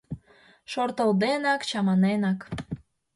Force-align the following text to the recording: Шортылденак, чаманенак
Шортылденак, 0.71 1.61
чаманенак 1.69 2.39